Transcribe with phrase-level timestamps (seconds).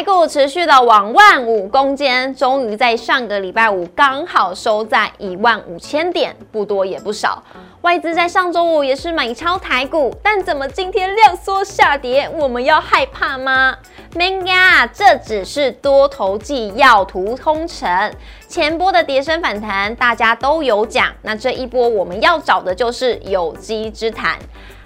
[0.00, 7.42] 台股持续的往万五攻坚，终于在上个礼拜五刚好收在一万五千点，不多也不少。
[7.82, 12.26] 外资在上周五也是买超台股，但怎么今天量缩下跌？
[12.34, 13.76] 我们要害怕吗？
[14.14, 18.10] 没呀，这只是多头季要图通城。
[18.48, 24.38] 前波的跌升反弹，大家都有讲，那这一波我们要找的就是有机之谈。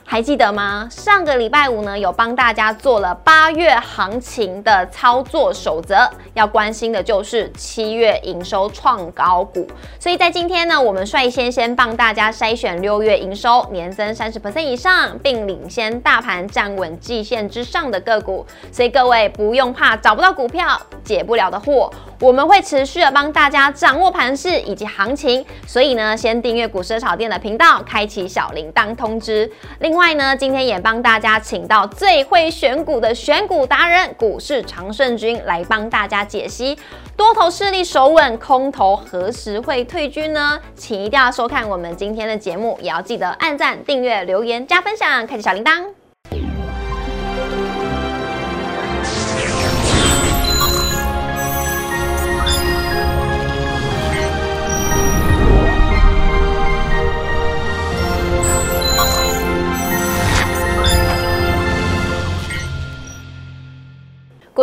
[0.06, 0.86] 还记得吗？
[0.90, 9.66] 上个礼拜五呢，有帮大家做了八月行情的操作守则，要关心的就是七月营收创高股。
[9.98, 18.46] 所以在今天呢，我们率先先帮大家筛选六月营收年增三十 percent 以上，并领先大盘站稳季线之上的个股。
[18.70, 21.90] 所以各位不用怕找不到股票解不了的惑，
[22.20, 25.44] 我们会持续的帮大家掌握盘势以及行情。
[25.66, 29.50] 所以呢，先订阅股市炒店的频道，开启小铃铛通知。
[29.80, 36.76] 另另外呢，今天也帮大家请到最会选股的选股达人股市常胜军来帮大家解析
[37.16, 40.58] 多头势力守稳，空头何时会退军呢？
[40.74, 46.03] 请一定要收看我们今天的节目，也要记得按赞、订阅、留言、加分享，开启小铃铛。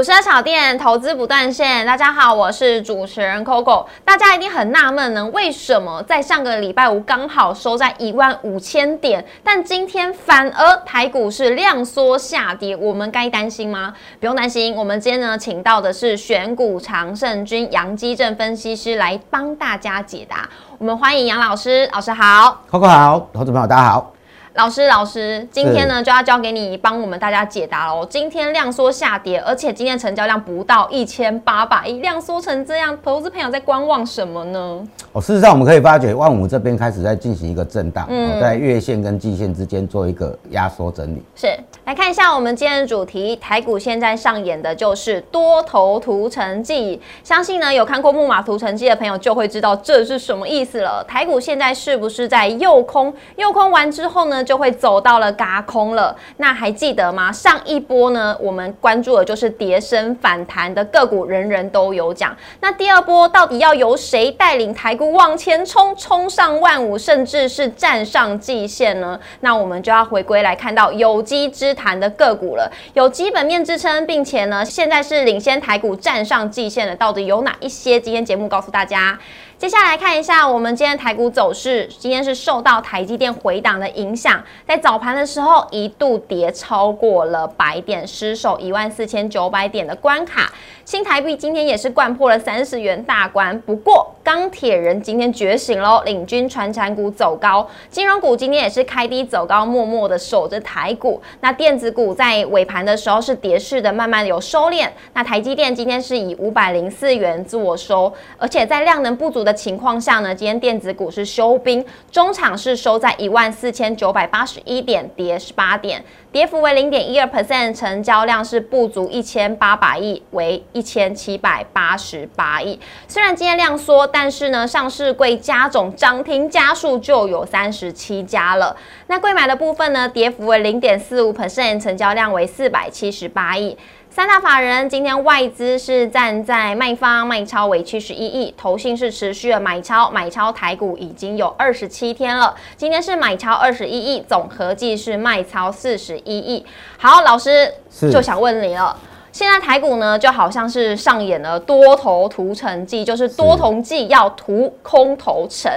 [0.01, 3.85] 股市炒店投资不断线，大家好，我是主持人 Coco。
[4.03, 13.93] 大家一定很纳闷呢，为什么在上个礼拜五刚好收在一万五千点，但今天反而台股是量缩下跌，我们该担心吗？
[14.19, 20.49] 不用担心，我们今天呢请到的是选股常胜军杨基正分析师来帮大家解答。
[20.79, 24.11] 我们欢迎杨老师，老师好，Coco 好，投资朋友大家好。
[24.55, 28.05] 老师，老师，今天呢就要交给你帮我们大家解答喽。
[28.09, 34.85] 今天量缩下跌，而且今天成交量不到一千八百亿，量缩成这样，投资朋友在观望什么呢？
[35.13, 41.23] 哦，事实上我们可以发觉，万五这边开始在进行一个震荡，嗯在月线跟季线之间做一个压缩整理。
[41.33, 41.47] 是，
[41.85, 47.01] 来看一下我们今天的主题，台股现在上演的就是多头屠城记。
[47.23, 51.01] 相信呢有看过木马屠城记的朋友就会知道这是什么意思了。
[51.07, 53.13] 台股现在是不是在诱空？
[53.37, 54.40] 诱空完之后呢？
[54.43, 56.15] 就会走到了嘎空了。
[56.37, 57.31] 那还记得吗？
[57.31, 62.35] 上一波呢，我们关注的就是跌升反弹的个股，人人都有讲。
[62.59, 69.19] 那第二波到底要由谁带领台股往前冲，冲上万五，甚至是站上季线呢？
[69.41, 72.71] 那我们就要回归来看到有机之谈的个股了。
[72.93, 77.99] 有基本面支撑，并且呢，现在是领先台股站上季线的，到底有哪一些？
[77.99, 79.17] 今天节目告诉大家。
[79.61, 90.51] 接下来看一下我们今天台股走势，今天是受到台积电回档的影响，在早盘的时候一度跌超过了百点，失守一万四千九百点的关卡。
[90.83, 101.21] 新台币今天也是灌破了三十元大关，不过钢铁人今天觉醒喽，领军传产股走高，金融股今天也是开低走高，默默的守着台股。
[101.41, 104.89] 那电子股在尾盘的时候是跌势的，慢慢有收敛。
[105.13, 109.50] 那台积电今天是以五百零四元做收，而且在量能不足的。
[109.53, 122.79] 情况下呢，今天电子股是休兵，中场是收在一万四千九百八十一点，跌十八点，跌幅为零点一二 percent，成交量是不足一千八百亿，为一千七百八十八亿。
[123.07, 128.75] 虽然今天量缩，但是呢，上市柜加总涨停家数就有三十七家了。
[129.07, 133.77] 那贵买的部分呢，跌幅为零点四五 percent，成交量为四百七十八亿。
[134.13, 142.53] 三大法人今天外资是站在卖方，卖超为七十一亿，投信是持续的买超，买超台股已经有二十七天了。
[142.75, 146.65] 今天是买超二十一亿，总合计是卖超四十一亿。
[146.97, 147.73] 好，老师
[148.11, 148.93] 就想问你了，
[149.31, 155.71] 现在台股呢就好像是上演了多头屠城记，就是多头记要屠空头城。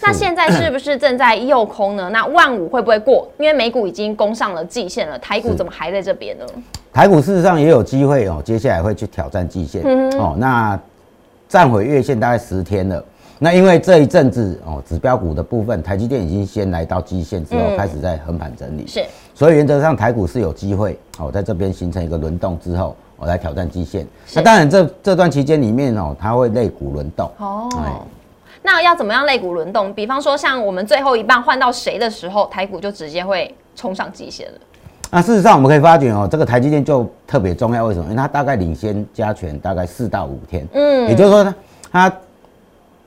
[0.00, 2.10] 那现在是不是正在诱空呢？
[2.12, 3.28] 那万五会不会过？
[3.38, 6.44] 因为美股已经攻上了季线了，台股怎么还在这边呢？
[6.92, 9.82] 台股事实上也有机会哦，接下来会去挑战季线
[10.18, 10.34] 哦。
[10.38, 10.78] 那
[11.48, 13.04] 站回月线大概十天了。
[13.38, 18.86] 那因为这一阵子哦，指标股的部分，台积电已经先来到季线之后，开始在横盘整理。
[18.86, 19.04] 是，
[19.36, 24.06] 所以原则上台股是有机会哦，在这边形成一个轮动之后，我来挑战基线。
[24.34, 27.30] 那当然，这这段期间里面哦，它会类股轮动。
[27.36, 27.68] 哦。
[28.62, 29.92] 那要怎么样肋股轮动？
[29.92, 34.58] 比方说，像我们最后一棒换到谁的时候，台股就直接会冲上基线了。
[35.10, 37.84] 那事实上，我们可以发觉哦，这个台积电就特别重要。
[37.84, 38.06] 为什么？
[38.06, 40.66] 因为它大概领先加权大概四到五天。
[40.72, 41.54] 嗯，也就是说呢，
[41.92, 42.10] 它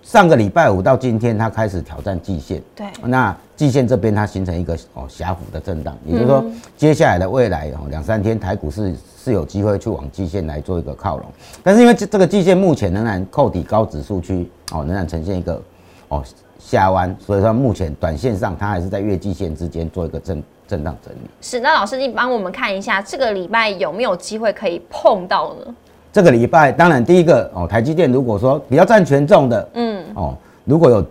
[0.09, 2.59] 上个礼拜五到今天，它开始挑战季线。
[2.75, 2.87] 对。
[3.03, 6.43] 那季线这边它形成一个哦狭幅的震荡，也就是说，
[6.75, 11.27] 接下来的未来哦两三天，台股是是有机会去往季线来做一个靠拢，
[11.61, 15.61] 但是因为这这个季线目前仍然扣底高指数区哦，仍然呈现一个
[16.07, 16.23] 哦
[16.57, 21.29] 下弯，所以说目前短线上它还是在月季线之间做一个震震荡整理。
[21.39, 25.75] 是，那老师你帮我们看一下这个礼拜有没有机会可以碰到呢？
[26.11, 29.88] 这个礼拜当然第一个哦，台积电如果说比较占权重的，嗯
[30.19, 31.05] 哦，如果有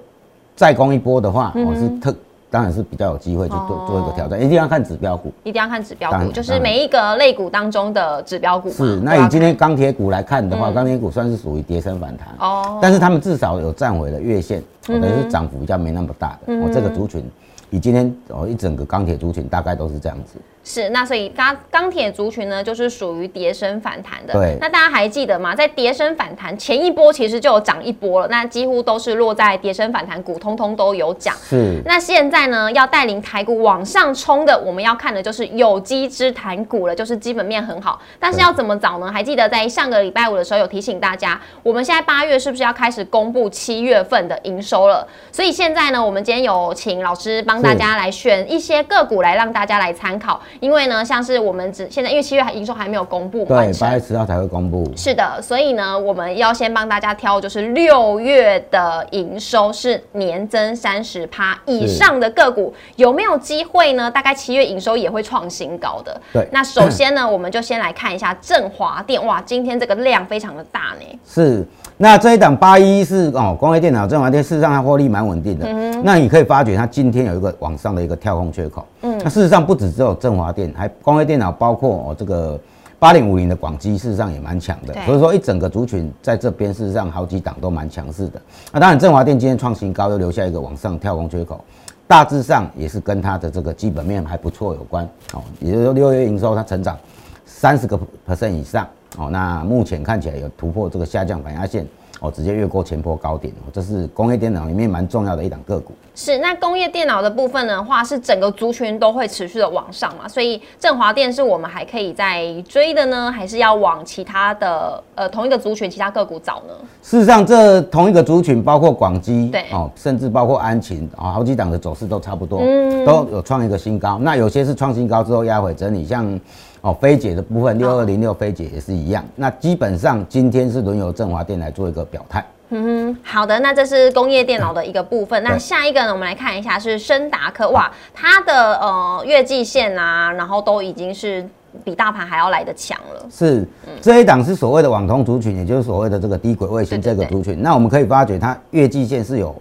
[0.55, 2.14] 再攻一波的话，哦是特。
[2.50, 8.70] 当然是比较有机会去做做一个挑战，一定要看指标股，一定要看指标股，就是每一个类股当中的指标股。
[8.70, 16.54] 是，那以今天钢铁股来看的话，钢铁股算是属于跌升反弹哦，但是他们至少有站回了月线，等于是涨幅比较没那么大的。
[16.54, 17.22] 哦，这个族群，
[17.69, 20.38] 以今天哦一整个钢铁族群大概都是这样子。
[20.70, 24.34] 是，那所以钢钢铁族群呢，就是属于跌升反弹的。
[24.34, 24.58] 对。
[24.60, 25.54] 那大家还记得吗？
[25.54, 28.28] 在跌升反弹前一波，其实就有涨一波了。
[28.28, 31.34] 那几乎都是落在跌升反弹股，通通都有涨。
[31.42, 31.80] 是。
[31.86, 37.98] 那现在呢，要带领台股往上冲的，我们要看的就是有机之谈股了，就是基本面很好。
[38.20, 39.10] 但是要怎么找呢？
[39.10, 45.08] 还记得在上个礼拜五的时候有提醒大家，我们现在八月是不是要开始公布七月份的营收了？
[45.32, 51.38] 所以现在呢，我们今天有请老师帮大家来选一些个股来让大家来参考，因为呢，像是。
[51.38, 54.84] 我们只现在因为七月营收还没有公布，对，八月十号才会公布。
[54.96, 64.10] 是的，所以呢，我们要先帮大家挑，就是六月的营收是年增三十趴以上的个股，有没有机会呢？
[64.10, 66.20] 大概七月营收也会创新高的。
[66.32, 71.19] 对，那首先呢，我们就先来看一下振华电，哇，今天这个量非常的大呢。
[71.25, 71.64] 是，
[71.96, 75.66] 那这一档八一是哦，光威电脑振华电，事实上它获利蛮稳定的。
[75.69, 78.87] 嗯那你可以发觉它今天有一个往上的一个跳空缺口。
[79.02, 79.18] 嗯。
[79.22, 82.58] 那事实上不止只有振华电，还光辉电脑包括哦这个
[82.98, 84.94] 八零五零的广基，事实上也蛮强的。
[85.06, 88.40] 所以说一整个族群在这边，事实上好几档都蛮强势的。
[88.72, 91.64] 那当然振华电今天创新高，又留下一个往上跳空缺口，
[92.06, 95.08] 大致上也是跟它的这个基本面还不错有关。
[95.32, 96.98] 哦，也就是说六月营收它成长
[97.46, 97.98] 三十个
[98.28, 98.86] percent 以上。
[99.16, 101.86] 哦，那目前看起来有突破这个下降反压线。
[102.20, 105.92] 哦，直接越过前波高点哦，这是工业电脑里面蛮重要的一档个股。
[106.14, 110.26] 是，那工业电脑的部分的话，是整个族群都会持续的往上嘛？
[110.26, 116.74] 所以振华电是我们还可以再追的呢，还是要往其他的呃同一个族群其他个股找呢？
[117.02, 124.18] 事实上，这同一个族群包括广基，对哦，甚至包括安勤啊，好几档的走势都差不多，嗯，都有创一个新高。
[124.18, 126.38] 那有些是创新高之后压回整理，像。
[126.80, 129.25] 哦，飞姐的部分六二零六飞姐也是一样。
[129.34, 132.44] 那基本上今天是轮由振华电来做一个表态。
[132.70, 135.42] 嗯哼，好的，那这是工业电脑的一个部分。
[135.42, 137.70] 那下一个呢，我们来看一下是深达科。
[137.70, 141.44] 哇，它的呃月季线啊，然后都已经是
[141.82, 143.26] 比大盘还要来的强了。
[143.30, 143.66] 是，
[144.02, 147.60] 这一档是所谓的网通族群，也就是所谓的这个低轨卫星这个族群。
[147.62, 149.54] 那我们可以发觉它月季线是有。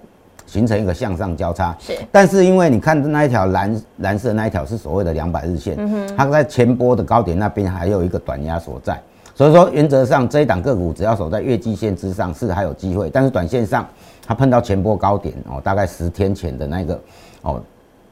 [0.48, 5.78] 形成一个向上交叉，是，但是因为你看那一条蓝蓝色那一条是所谓的两百日线，
[6.18, 9.00] 它在前波的高点那边还有一个短压所在，
[9.36, 13.86] 所以说原则上这一档个股只要守在月季线之上是还有机会，但是短线上
[14.26, 17.00] 它碰到前波高点哦，大概十天前的那个
[17.42, 17.62] 哦。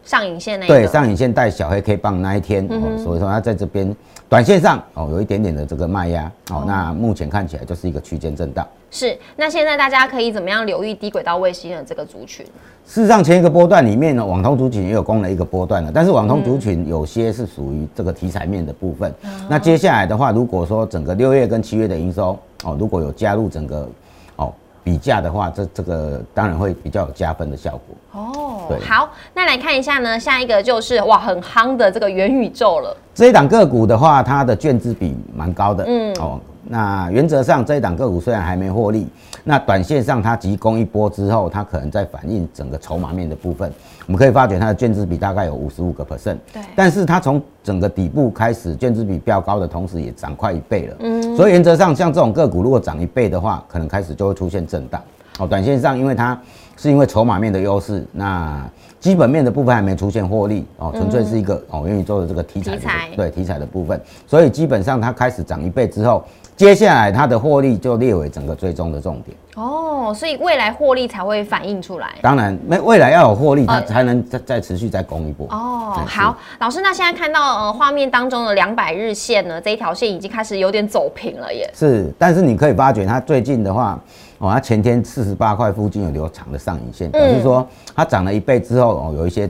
[0.06, 3.94] 上影线那对上影线带小黑 K 棒那一天，哦，所以说它在这边
[4.30, 8.66] 短线上哦有一点点的这个卖压哦，那目前看起来就是一个区间震荡。
[8.92, 12.46] 是，那现在大家可以怎么样留意低轨道卫星的这个族群？
[12.86, 19.12] 事实上，前一个波段里面呢，网通族群也有攻了一个波段的，但是网通族群有些是属于这个题材面的部分。
[19.50, 23.90] 那接下来的话，如果说整个六月跟七月的营收哦，如果有加入整个
[24.36, 28.22] 哦比价的话，这这个当然会比较有加分的效果。
[28.22, 28.45] 哦。
[28.88, 32.96] 好，那来看一下呢，下一个就是哇，很夯的这个元宇宙了。
[33.14, 36.40] 这一档个股的话，它的券资比蛮高的，嗯哦。
[36.68, 39.08] 那原则上这一档个股虽然还没获利，
[39.44, 43.72] 那短线上它急攻一波之后，它可能在反映整个筹码面的部分。
[44.08, 46.64] 我们可以发觉它的券资比大概有五十五个 percent，对。
[46.76, 51.38] 但是它从整个底部开始，券资比较高的同时，也涨快一倍了，嗯。
[51.38, 55.00] 所以原则上像这种个股，如果涨一倍的话，可能开始就会出现震荡。
[55.40, 56.40] 哦，短线上因为它
[56.78, 58.62] 是因为筹码面的优势，那。
[58.98, 66.26] 基本面的部分还没出现获利哦，纯粹是一个哦元宇宙的这个题材，对题材的部分，所以基本上它开始涨一倍之后，
[66.56, 72.16] 接下来它的获利就列为整个追踪的重点哦，所以未来获利才会反映出来。
[72.24, 76.02] 当然，没未来要有获利，它才能再再持续再攻一波哦。
[76.08, 81.70] 好，老师，那现在看到呃画面当中的两百日线呢，这一条线已经开始有点走平了耶。
[81.76, 84.00] 是，但是你可以发觉它最近的话。
[84.46, 89.50] 哦，它前天四十八块附近有留长的上影线，表示说它涨了一倍之后，哦，有一些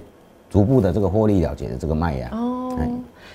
[0.49, 2.29] 逐步的这个获利了结的这个卖压。
[2.31, 2.77] 哦，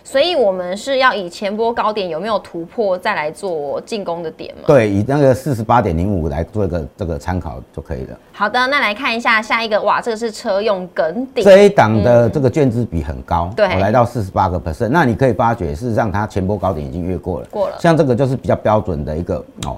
[0.03, 4.63] 所以我们是要以前波高点有没有突破再来做进攻的点吗？
[4.67, 8.19] 对，以那个四十八点零五来做一个这个参考就可以了。
[8.33, 14.89] 好的，那来看一下下一个，哇，这个是车用梗顶，这一档的这个券资比很高，对哦来到四十八个 percent。
[14.89, 19.77] 那你可以发觉，事实上它前波高点已经越过了，过了像这个就是比较标准的一个哦，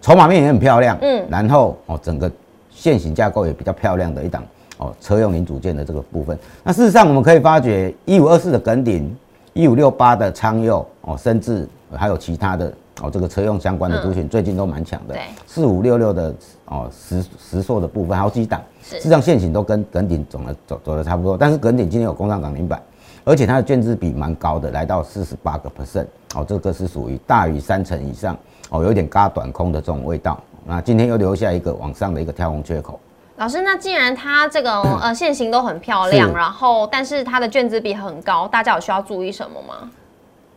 [0.00, 2.30] 筹码面也很漂亮，嗯然后哦整个
[2.70, 4.42] 线型架构也比较漂亮的一档
[4.78, 6.38] 哦车用零组件的这个部分。
[6.62, 9.16] 那事实上我们可以发觉，一五二四的耿鼎，
[9.52, 15.22] 一五六八的昌佑哦，甚至还有其他的哦这个车用相关的族群，最近都蛮强的对。
[15.46, 16.34] 四五六六的
[16.66, 22.80] 哦石石硕的部分，好几档，是事实上线型都跟耿鼎走的走走的差不多，但是耿鼎今天有攻上涨停板，
[23.26, 26.06] 而且它的券资比蛮高的，来到四十八个 percent，
[26.36, 28.38] 哦，这个是属于大于三成以上，
[28.70, 30.40] 哦，有点嘎短空的这种味道。
[30.64, 33.00] 那今天又留下一个往上的一个跳空缺口，
[33.34, 39.90] 老师，那既然它这个 呃线型都很漂亮，然后但是它的卷资比很高，大家有需要注意什么吗？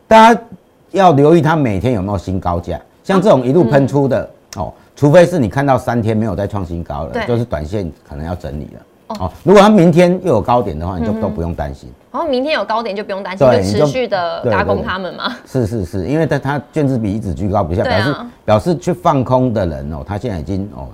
[0.06, 0.40] 大家
[0.92, 9.16] 要留意它每天有没有新高价，像这种一路喷出的、哦，除非是你看到三天没有再创新高了，就是短线可能要整理了。
[9.18, 11.92] 哦，如果它明天又有高点的话，你就都不用担心。
[12.12, 13.46] 然后明天有高点就不用担心，
[13.78, 15.36] 就持续的对加工他们嘛。
[15.46, 20.88] 是是是，因为它它卷子比一直居高不下，啊表示表示去放空的人哦，他现在已经哦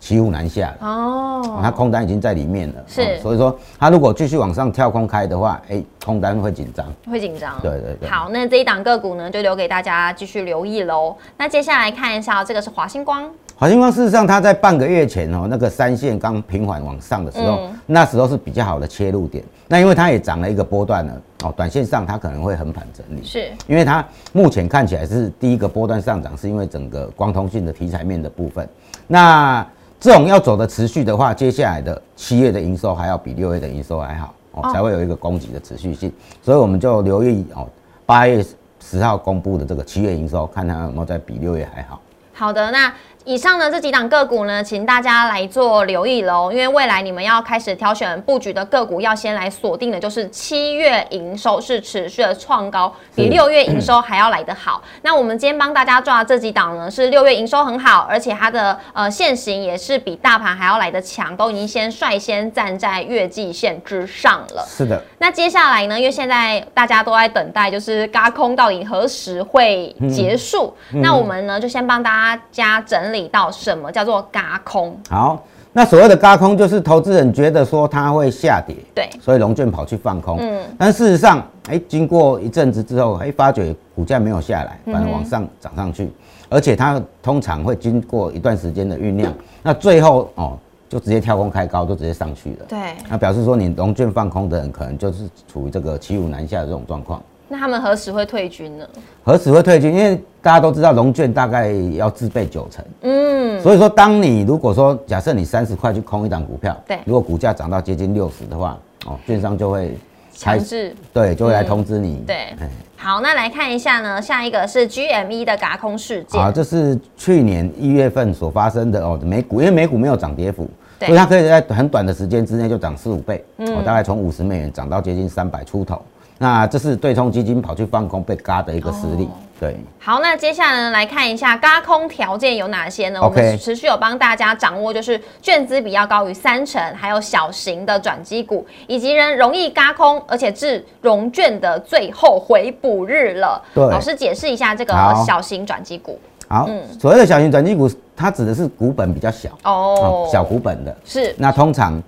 [0.00, 0.76] 骑虎难下了。
[0.80, 6.84] 哦，哦，他空单已经在里面了，是哦所以说他如果继续往上跳空开的话，哎，空单会紧张。
[7.08, 7.54] 会紧张。
[7.62, 11.16] 对对对好，那这一档个股呢，就留给大家继续留意喽。
[11.36, 13.30] 那接下来看一下，这个是华星光，
[13.62, 19.44] 华星光事实上，它在半个月前哦，那个三线刚平缓往上的时候，嗯那时候是比较好的切入点。
[19.68, 28.68] 那因为它也涨了一个波段了，哦，短线上它可能会横盘整理，是因为它目前看起来是第一个波段上涨，是因为整个光通讯的题材面的部分。
[29.06, 29.64] 那
[30.00, 36.12] 这种要走的持续的话，接下来的七月的营收还要比六月的营收还好哦，哦才会有一个供给的持续性。
[36.42, 37.68] 所以我们就留意哦，
[38.04, 38.44] 八月
[38.80, 42.00] 十号公布的这个七月营收，看它有没有在比六月还好。
[42.34, 42.92] 好的，那
[43.24, 54.82] 以上的这几档个股呢，请大家来做留意喽，因为未来你们要开始挑选布局的个股，要先来锁定的就是七月营收是持续的创高，比六月营收还要来得好。
[55.02, 64.64] 那我们今天帮大家抓的这几档呢，是六月营收很好，而且它的呃现行也是比大盘还要来得强，都已经先率先站在月季线之上了。
[64.66, 65.02] 是的。
[65.18, 65.98] 那接下来呢？
[65.98, 70.74] 因为现在大家都在等待，就是嘎空到底何时会结束？
[70.94, 74.96] 那我们呢，就先帮大家整理到什么叫做嘎空。
[75.08, 80.38] 好，那所谓的嘎空，就是投资人觉得说它会下跌，对，所以龙卷跑去放空。
[80.40, 86.10] 嗯但事实上，哎、经过一阵子之后，哎、发觉股价没有下来，嗯反而往上涨上去，
[86.48, 92.66] 而且它通常会经过一段时间的酝酿，那最后哦，就直接跳空开高，就直接上去了。
[92.68, 92.78] 对。
[93.08, 97.22] 那表示说，你龙卷放空的人，可能就是处于这个骑虎难下的这种状况。
[97.52, 98.88] 那他们何时会退军呢？
[99.22, 99.92] 何时会退军？
[99.92, 109.94] 因为大家都知道龙券大概要自备九成，嗯，所以说，当你如果说假设你三十块去空一档股票，对如果股价涨到接近六十的话，哦，券商就会
[110.32, 110.96] 强制。
[111.12, 112.24] 对，就会来通知你。
[112.26, 116.40] 对哎好，那来看一下呢，下一个是 GME 的嘎空事件。
[116.40, 120.66] 好，这是去年一月份所发生的哦，美股，因为美股没有涨跌幅，
[121.00, 126.00] 所以它可以在很短的时间之内就涨四五倍，嗯哦，大概从五十美元涨到接近三百出头。
[126.42, 129.38] 那这是对冲基金跑去放空被嘎的一个实例，哦。
[129.60, 129.76] 对。
[130.00, 133.20] 好，那接下来呢，来看一下嘎空条件有哪些呢？
[133.22, 143.62] 我们持续有帮大家掌握，就是券资比要高于三成，还有小型的转机股，以及人容易嘎空，而且至融券的最后回补日了。
[143.72, 143.84] 对。
[143.84, 144.92] 老师解释一下这个
[145.24, 146.18] 小型转机股。
[146.48, 146.82] 好，嗯。
[146.98, 150.26] 所谓的小型转机股，它指的是股本比较小，哦。
[150.26, 150.96] 哦，小股本的。
[151.04, 151.32] 是。
[151.38, 152.02] 那通常，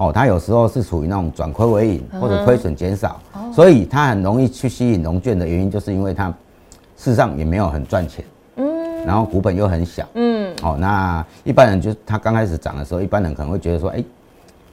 [0.00, 3.20] 哦，它有时候是处于那种转亏为盈嗯或者亏损减少，
[3.52, 6.28] 所以它很容易去吸引融券的原因，就是因为它
[6.96, 8.24] 事实上也没有很赚钱，
[8.56, 14.02] 嗯，然后股本又很小，嗯，哦，那一般人就它刚开始涨的时候，一般人可能会觉得说，哎、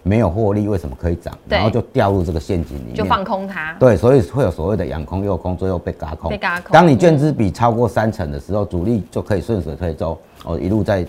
[0.01, 1.37] 没有获利，为什么可以涨？
[1.49, 3.75] 然后就掉入这个陷阱里面，就放空它。
[3.77, 6.29] 对，所以会有所谓的养空诱空，最后被嘎空。
[6.31, 11.05] 被嘎空当你券资比超过三成的时候，主力就可以顺水推舟，哦，一路再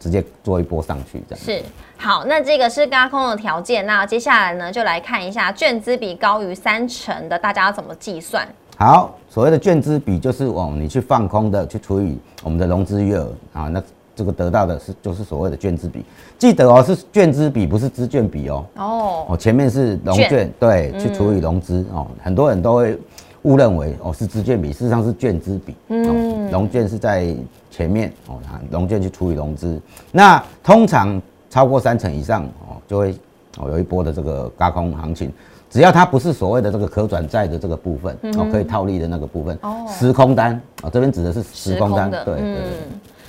[0.00, 1.44] 直接做一波上去，这样。
[1.44, 1.62] 是
[1.98, 3.86] 好，那这个是高空的条件。
[3.86, 8.48] 那接下来呢，就来看一下券资比高于三成的，大家要怎么计算？
[8.78, 13.82] 好，所谓的券资比就是哦，你去放空的去除以我们的融资余额啊，那
[14.16, 16.02] 这个得到的是就是所谓的券资比。
[16.38, 18.64] 记得哦，是券资比，不是资券比哦。
[18.76, 22.98] 哦，哦，前面是融券券，对，去除以融资哦，很多人都会
[23.42, 25.74] 误认为哦是资券比，事实上是券资比。
[25.88, 27.36] 嗯，融券是在
[27.70, 29.80] 前面哦，拿融券去除以融资。
[30.10, 33.12] 那通常超过三成以上哦，就会
[33.58, 35.32] 哦有一波的这个高空行情。
[35.70, 42.56] 只要它不是所谓的这个可转债的这个部分，哦，可以套利的那个部分，哦，时空单啊，这边指的是时空单，对对。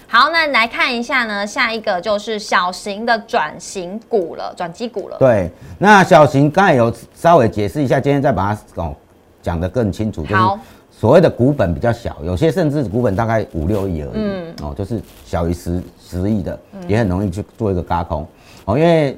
[0.08, 5.18] 好，那来看一下呢，下一个就是小型的转型股了，转机股了。
[5.20, 8.96] 对，那小型刚才有稍微解释一下，今天再把它哦
[9.44, 10.42] 讲得更清楚，就是
[11.02, 18.24] 所谓的股本比较小，有些甚至股本大概五六亿而已，嗯，哦，就是小于十十亿的，也很容易去做一个嘎空，
[18.66, 19.18] 哦，因为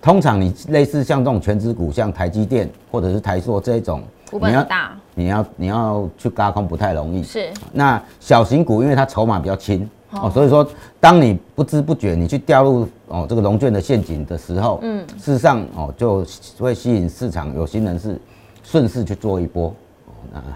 [0.00, 4.00] 通常你类似像这种全资股，像台积电或者是台塑这种，
[4.30, 7.50] 股本大，你要你要去嘎空不太容易，是。
[7.72, 9.90] 那小型股因为它筹码比较轻。
[10.12, 10.64] 哦，所以说，
[11.00, 16.24] 当你不知不觉你去掉入哦这个龙卷的陷阱的时候，嗯，事实上哦就
[16.60, 18.16] 会吸引市场有心人士
[18.62, 19.74] 顺势去做一波，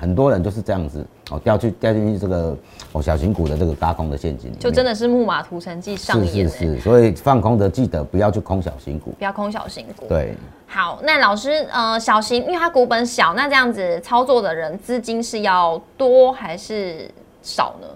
[0.00, 2.56] 很多人就是这样子哦掉去掉进去这个
[2.92, 6.48] 哦小型股的这个高空的陷阱里，就真的是木马屠城记上演。
[6.48, 10.06] 是是是，所以放空的记得不要去空小型股，不要空小型股。
[10.08, 10.34] 对，
[10.66, 17.10] 好，那老师呃小型，因为它股本小，那这样子操作的人资金是要多还是
[17.42, 17.86] 少呢？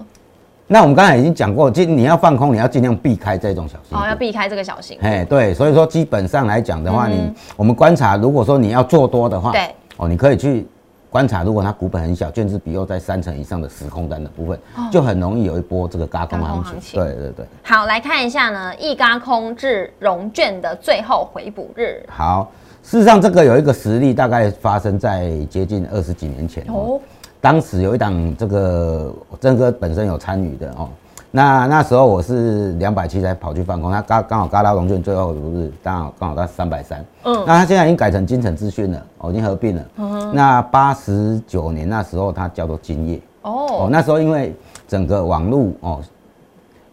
[0.69, 4.97] 那我们刚才已经讲过，尽你要放空，你要尽量避开这种小型哦，要避开这个小型。
[5.03, 10.67] 哎，对，所以说基本上来讲的话，你我们观察，如果说你要做多的话，对，哦，你可以去
[11.13, 14.59] 观察，如果它股本很小，券资比又在三成以上的时空单的部分，
[14.91, 16.99] 就很容易有一波这个嘎空行情。
[16.99, 17.47] 对对对。
[17.63, 22.03] 好，来看一下呢，一嘎空至融券的最后回补日。
[22.09, 22.51] 好，
[22.83, 26.99] 事实上这个有一个实例，大概发生在接近二十几年前哦。
[27.43, 30.89] 当时有一档这个曾哥本身有参与的哦，
[31.35, 44.55] 那那时候我是两百七才跑去放空，他刚刚好嘎到龙券最后不是刚好刚好到三百三，嗯，那他现在已经改成金城资讯了，哦，已经合并了，嗯那八十九年那时候它叫做金业，哦，那时候因为
[44.87, 46.01] 整个网络哦，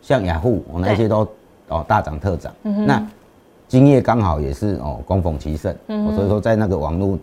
[0.01, 1.27] 像雅虎哦那些都
[1.67, 3.05] 哦大涨特涨，那
[3.67, 7.19] 金业刚好也是哦供逢其盛，嗯，所以说在那个网络。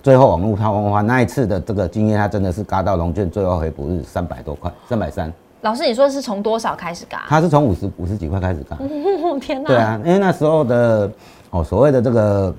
[0.00, 5.30] 最后网络套的话，那一次的这个经验，它真的是嘎到龙卷最后回补日三百多块，三百三。
[5.62, 7.24] 老师，你说是从多少开始嘎？
[7.28, 8.76] 他是从五十五十几块开始嘎。
[9.40, 9.68] 天哪！
[9.68, 11.10] 对啊，因为那时候的
[11.50, 12.54] 哦，所谓的这个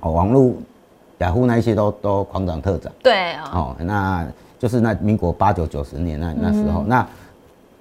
[0.00, 0.52] 哦，网络
[1.18, 2.92] 雅虎那一些都都狂涨特涨。
[3.02, 3.50] 对啊。
[3.52, 4.26] 哦，那
[4.58, 7.04] 就是那民国八九九十年那那时候，那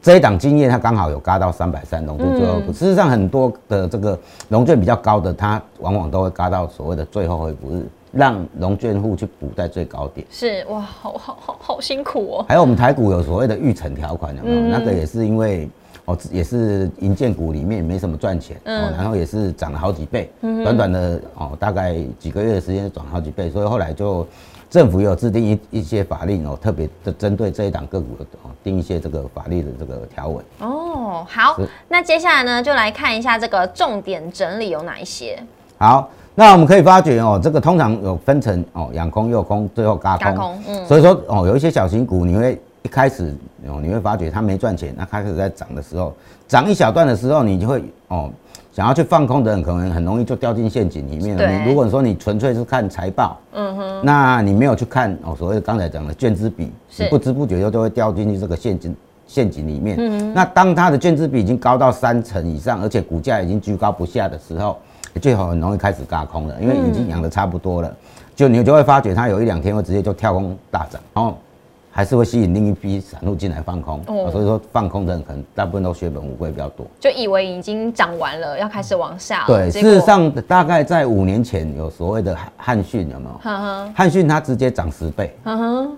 [0.01, 2.71] 这一档经验它刚好有嘎到三百三龙卷最后补。
[2.71, 7.85] 事实上，很多的这个龙卷比较高的，它往往都会嘎到所谓的最后回补日。
[8.11, 12.45] 让龙卷户去补在最高点，是哇，好好好好辛苦哦。
[12.47, 14.61] 还有我们台股有所谓的预成条款，有没有？
[14.61, 15.69] 那个也是因为
[16.05, 24.25] 哦，也是银建股里面没什么赚钱哦，然后也是涨了好几倍，短短的哦，大概几个月的时间涨好几倍，所以后来就
[24.71, 30.43] 政府有制定一一些法令哦，特别的针对这一档个股的哦，定一些这个法律的这个条文。
[30.61, 35.37] 哦，好，那接下来呢，就来看一下这个重点整理有哪一些。
[35.77, 36.09] 好。
[36.39, 40.57] 那我们可以发觉哦，这个通常有分成哦，养空、诱空，最后嘎空。
[40.69, 40.85] 嗯。
[40.85, 43.35] 所以说哦，有一些小型股，你会一开始
[43.67, 46.13] 哦，你会发觉它没赚钱，那开始在涨的时候，
[46.47, 48.31] 涨一小段的时候，你就会哦，
[48.71, 51.45] 想要去放空的人，可能很容易就掉进陷阱里面了。
[51.45, 58.95] 你如果说你纯粹是看财报，嗯哼，那你没有去看哦，所谓刚才讲的券资比，你不知不觉就就会掉进去这个陷阱
[59.27, 59.97] 陷阱里面。
[59.99, 64.77] 嗯那当它的券资比已经高到三成以上，而且股价已经居高不下的时候。
[65.21, 67.93] 最好很容易开始嘎空了，因为已经养的差不多了，
[68.35, 71.37] 就你就会发觉它有一两天会直接就跳空大涨，然后。
[71.99, 79.43] 还是会吸引另一批散户进来放空，所以说放空的人可能大部分都血本无归比较多，就以为已经涨完了，要开始往下。
[79.45, 83.91] 对，事实上大概在五年前有所谓的汉讯有没有？
[83.93, 85.35] 汉讯它直接涨十倍，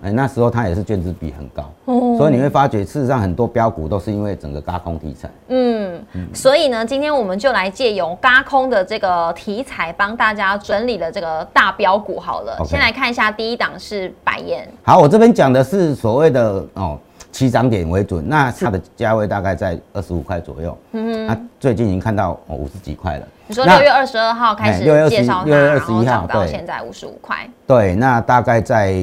[0.02, 1.70] 哎，那时候它也是卷子比很高，
[2.18, 5.30] 所以你会发觉事实上很多标股都是因为整个嘎空题材。
[5.50, 12.58] 嗯，所以呢，今天我们就来借由嘎空的这个题材，帮大家整理了这个大标股好了。
[12.64, 14.68] 先来看一下第一档是百燕。
[14.82, 15.91] 好，我这边讲的是。
[15.94, 16.98] 所谓的哦，
[17.30, 20.76] 起涨点为准，那它的价位大概在二十五块左右。
[20.92, 23.26] 嗯哼，那最近已经看到哦五十几块了。
[23.46, 27.48] 你说六月二十二号开始介绍它，然后涨到现在五十五块。
[27.66, 28.94] 对，那大概在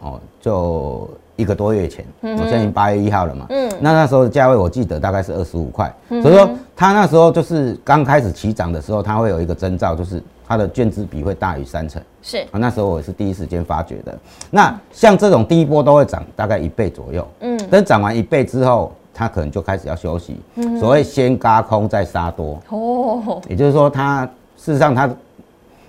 [0.00, 3.46] 哦就一个多月前，我现在八月一号了嘛。
[3.50, 10.22] 嗯，那那时候的价位我记得大概是二十五块，所以说它那时候就是刚开始起涨的时候，它会有一个征兆，就是。
[10.52, 12.36] 它的卷资比会大于三成，是。
[12.50, 14.18] 啊，那时候我是第一时间发觉的。
[14.50, 24.26] 那像这种第一波都会涨大概一倍左右，嗯，等涨完一倍之后，它可能就开始要休息，嗯，所谓先嘎空再杀多，哦，也就是说它
[24.58, 25.08] 事实上它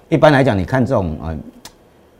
[0.08, 1.38] 一般来讲，你看这种呃，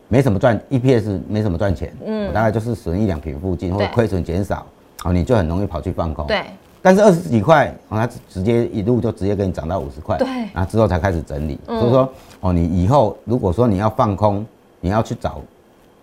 [0.10, 4.66] 没什么赚，EPS 没什么赚钱，嗯，大概就是损一两平附近或者亏损减少，
[5.06, 6.42] 哦，你就很容易跑去放空，对。
[6.84, 11.58] 但是二十几块，哦，它直接一路就直接给你涨到五十块，对，然后之后才开始整理。
[11.66, 12.10] 所以说，
[12.42, 14.46] 哦，你以后如果说你要放空，
[14.82, 15.40] 你要去找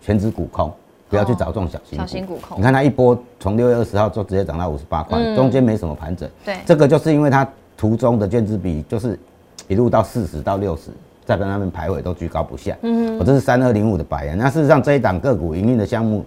[0.00, 0.72] 全指股空，
[1.10, 6.26] 不要去找这种小型小型股空你看它一波从六月二十号就直接涨到五十八块，嗯中间没什么盘整。
[6.44, 9.18] 对这个就是因为它途中的券资比就是
[9.68, 10.90] 一路到四十到六十，
[11.26, 12.74] 在那边排位都居高不下。
[12.82, 14.38] 嗯，我这是三二零五的白羊。
[14.38, 16.24] 那事实上这一档个股营运的项目，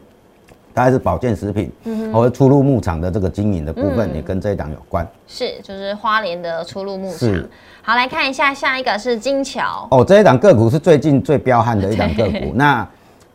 [0.74, 1.72] 大概是保健食品，
[2.12, 5.08] 或者出入牧场的这个经营的部分，嗯也跟这一档有关。
[5.28, 7.50] 是就是花莲的出入牧场是。
[7.82, 12.54] 好，来看一下下一个是金桥，哦，这一档个股是最近最彪悍的一档个股。
[12.56, 12.82] 那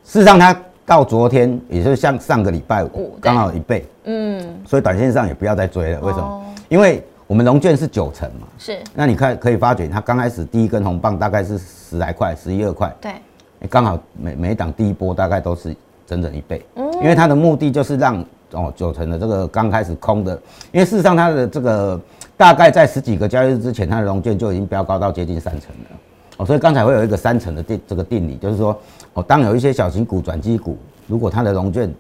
[0.04, 6.00] 事实上它到昨天，也就是像上个礼拜五刚好一倍，嗯，所以短线上也不要再追了。
[6.00, 6.54] 为什哦么？
[6.70, 8.48] 因为我们龙券是九成嘛。
[8.58, 15.76] 是那你看可以发觉，它刚开始第一根红棒大概是十来块，十一二块，对，欸刚好每每一档第一波大概都是
[16.08, 20.34] 整整一倍，嗯因为它的目的就是让哦九成的这个刚开始空的，
[20.72, 22.00] 因为事实上它的这个
[22.34, 25.96] 大概在十几个交易日之前，它的融券就已经飙高到接近三成了，
[26.38, 28.76] 哦，所以刚才会有一个三成的定这个定理，就是说
[29.12, 31.92] 哦，当有一些小型股、转机股，如果它的融券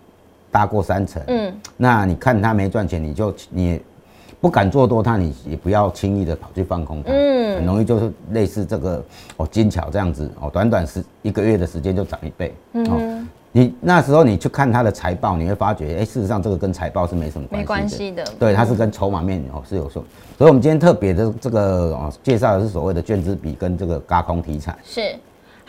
[0.50, 3.78] 大过三成，嗯，那你看它没赚钱，你就你
[4.40, 7.38] 不敢做多它，你也不要轻易的跑去放空它，嗯。
[7.56, 9.04] 很容易就是类似这个
[9.36, 20.04] 哦金桥这样子哦，短短十一个月的时间就涨一倍，哦，你那时候你去看它的财报，你会发觉，哎、事实上这个跟财报是没什么关系的，没关系的对，它是跟筹码面哦是有说，
[20.36, 24.76] 所以我们今天特别的这个哦介绍的是所谓的券资比跟这个高空题材。
[24.84, 25.14] 是。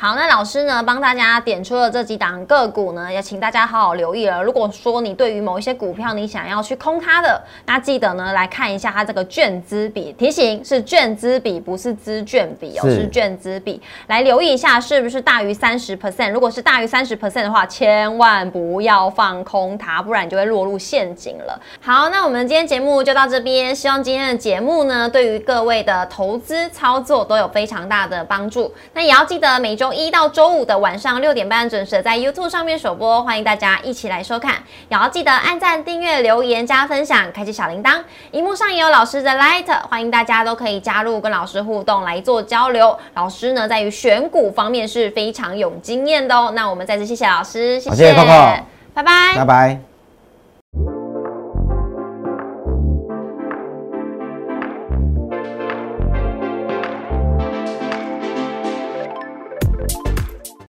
[0.01, 4.41] 好，那老师呢帮大家点出了这几档个股呢，也请大家好好留意了。
[4.41, 16.31] 如果说你对于某一些股票你想要去空它的，那记得呢来看一下它这个券资比，提醒是券资比，不是资券比哦，是是券资比，来留意一下是不是大于三十 percent。
[16.31, 21.59] 如果是大于三十 percent 的话，千万不要放空它，不然你就会落入陷阱了。
[21.81, 28.73] 好，那我们今天节目就到这边，希望今天的节目呢，对于各位的投资操作都有非常大的帮助。
[28.93, 34.55] 那也要记得每周一到周五的晚上六点半准时在 YouTube 上面首播，欢迎大家一起来收看。
[34.89, 38.01] 也要记得按赞、订阅、留言、加分享，开启小铃铛。
[38.31, 42.97] 荧幕上也有老师的 Light，欢迎大家都可以加入跟老师互动来做交流。
[43.13, 46.51] 老师呢，在于选股方面是非常有经验的哦。
[46.53, 48.59] 那我们再次谢谢老师，谢好谢谢 Coco
[48.93, 49.88] 拜拜拜拜。